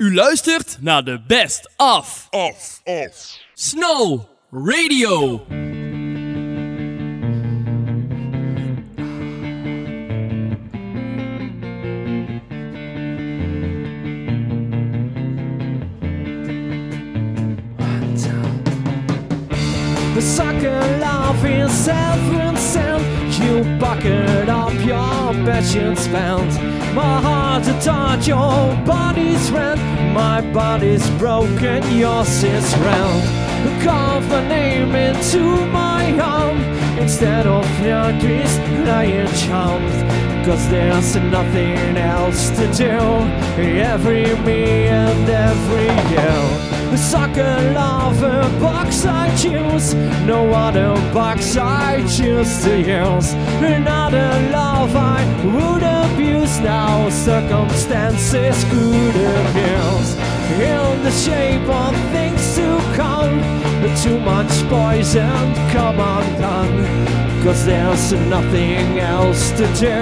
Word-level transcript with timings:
U 0.00 0.14
luistert 0.14 0.76
naar 0.80 1.04
de 1.04 1.20
Best 1.26 1.70
Of 1.76 2.26
Off, 2.30 2.80
off. 2.84 3.38
Snow 3.54 4.20
Radio. 4.50 5.46
The 20.20 20.26
soccer 20.26 20.98
love 21.00 21.42
is 21.46 21.86
heaven 21.86 22.54
sent. 22.54 23.02
You 23.42 23.64
bucket 23.78 24.50
up 24.50 24.74
your 24.84 25.32
passion 25.46 25.96
spent. 25.96 26.52
My 26.94 27.22
heart 27.22 27.64
to 27.64 27.72
touch 27.80 28.28
your 28.28 28.76
body's 28.84 29.50
rent. 29.50 29.80
My 30.12 30.42
body's 30.52 31.08
broken, 31.12 31.80
yours 31.96 32.42
is 32.42 32.76
round. 32.84 33.22
Carve 33.82 34.28
my 34.28 34.46
name 34.46 34.94
into 34.94 35.40
my 35.68 36.12
arm 36.20 36.60
instead 36.98 37.46
of 37.46 37.64
your 37.80 38.12
dreams 38.20 38.58
lying 38.86 39.32
charmed. 39.36 40.04
Cause 40.44 40.68
there's 40.68 41.16
nothing 41.16 41.96
else 41.96 42.50
to 42.58 42.70
do. 42.74 42.92
Every 43.56 44.36
me 44.44 44.88
and 44.88 45.30
every 45.30 45.88
you. 46.12 46.69
Soccer 47.00 47.72
lover 47.72 48.42
box 48.60 49.06
I 49.06 49.34
choose. 49.34 49.94
No 50.26 50.50
other 50.50 50.94
box 51.14 51.56
I 51.56 52.06
choose 52.06 52.62
to 52.64 52.76
use. 52.78 53.32
Another 53.62 54.30
love 54.52 54.94
I 54.94 55.24
would 55.42 55.82
abuse. 55.82 56.60
Now 56.60 57.08
circumstances 57.08 58.64
could 58.64 59.16
abuse. 59.16 60.14
In 60.60 61.02
the 61.02 61.10
shape 61.10 61.68
of 61.68 61.96
things 62.12 62.54
to 62.56 62.78
come. 62.94 63.40
Too 64.02 64.20
much 64.20 64.52
poison, 64.68 65.54
come 65.72 65.98
undone. 65.98 66.84
Cause 67.42 67.64
there's 67.64 68.12
nothing 68.28 69.00
else 69.00 69.50
to 69.52 69.66
do. 69.74 69.96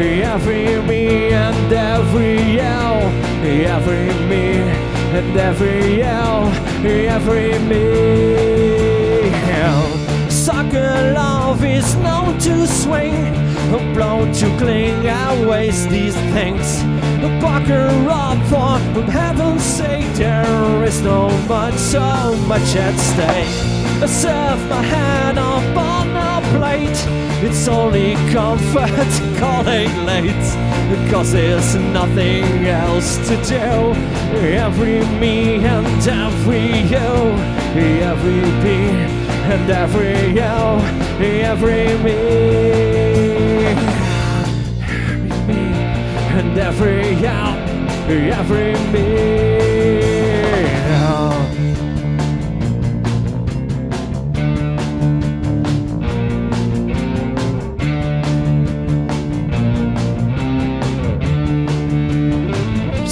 Every 0.00 0.80
me 0.82 1.32
and 1.34 1.72
every 1.72 2.40
you. 2.58 2.72
Every 3.44 4.08
me 4.28 4.81
and 5.14 5.36
every 5.36 5.98
yell, 5.98 6.48
every 6.84 7.58
meal. 7.68 9.22
Soccer 10.30 11.12
love 11.14 11.62
is 11.64 11.94
known 11.96 12.38
to 12.38 12.66
swing, 12.66 13.34
blown 13.94 14.32
to 14.32 14.46
cling. 14.58 15.06
I 15.06 15.44
waste 15.44 15.90
these 15.90 16.16
things. 16.34 16.82
The 17.22 17.28
Bucker 17.40 17.88
up 18.08 18.38
for 18.48 19.02
heaven's 19.10 19.62
sake, 19.62 20.12
there 20.14 20.84
is 20.84 21.00
no 21.02 21.28
much, 21.46 21.74
so 21.74 22.34
much 22.48 22.74
at 22.76 22.96
stake. 22.96 24.02
I 24.02 24.06
serve 24.06 24.60
my 24.68 24.82
hand 24.82 25.38
on. 25.38 26.01
It's 27.44 27.68
only 27.68 28.14
comfort 28.32 29.10
calling 29.38 29.90
late. 30.04 30.46
Cause 31.10 31.32
there's 31.32 31.74
nothing 31.74 32.44
else 32.66 33.16
to 33.28 33.36
do. 33.44 33.92
Every 34.38 35.00
me 35.18 35.64
and 35.64 35.86
every 36.06 36.82
you. 36.92 37.10
Every 38.02 38.42
me 38.64 38.78
and 39.52 39.70
every 39.70 40.28
you. 40.38 40.52
Every 41.42 41.86
me. 42.04 42.92
Every 45.02 45.44
me 45.46 45.62
and 46.38 46.58
every 46.58 47.14
you. 47.14 48.32
Every 48.32 48.72
me. 48.92 49.51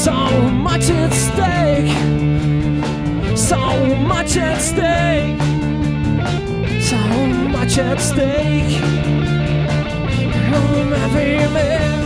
So 0.00 0.12
much 0.12 0.88
at 0.88 1.12
stake. 1.12 1.92
So 3.36 3.58
much 3.96 4.38
at 4.38 4.58
stake. 4.62 5.38
So 6.80 6.96
much 7.52 7.76
at 7.76 8.00
stake. 8.00 8.80
Um, 10.54 10.92
every 10.94 11.36
man. 11.52 12.00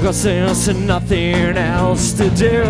Cause 0.00 0.22
there's 0.22 0.68
nothing 0.68 1.58
else 1.58 2.14
to 2.14 2.30
do. 2.30 2.64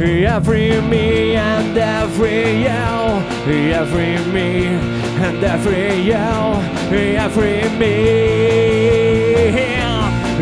Every 0.00 0.80
me 0.82 1.34
and 1.34 1.76
every 1.76 2.62
yell. 2.62 3.18
Every 3.48 4.18
me 4.32 4.66
and 4.66 5.42
every 5.42 6.00
yell. 6.02 6.62
Every 6.92 7.68
me. 7.76 9.09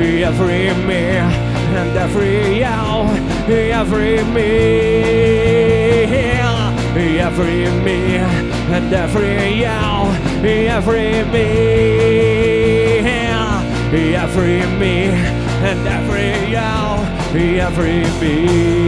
Every 0.08 0.72
me 0.86 1.18
and 1.76 1.96
every 1.96 2.58
yell. 2.58 3.10
Every 3.46 4.24
me. 4.24 4.50
Every 7.20 7.70
me 7.84 8.16
and 8.16 8.92
every 8.92 9.60
yell. 9.60 10.06
Every 10.42 11.24
me. 11.32 11.46
Every 14.16 14.66
me 14.80 14.94
and 15.68 15.86
every 15.86 16.50
yell. 16.52 17.04
Every 17.34 18.04
me. 18.20 18.78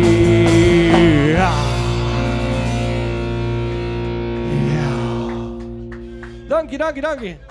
Dank 6.49 6.71
je, 6.71 6.77
dank 6.79 7.21
je. 7.21 7.50